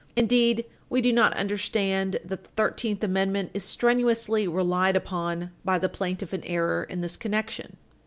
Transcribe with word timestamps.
Indeed, 0.15 0.65
we 0.89 0.99
do 0.99 1.13
not 1.13 1.35
understand 1.35 2.13
that 2.25 2.43
the 2.43 2.49
Thirteenth 2.57 3.03
Amendment 3.03 3.51
is 3.53 3.63
strenuously 3.63 4.47
relied 4.47 4.95
upon 4.95 5.51
by 5.63 5.77
the 5.77 5.89
plaintiff 5.89 6.33
in 6.33 6.43
error 6.45 6.83
in 6.85 7.01
this 7.01 7.15
connection. 7.15 7.77